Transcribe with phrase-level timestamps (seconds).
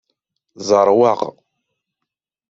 [0.67, 1.19] Zerrweɣ.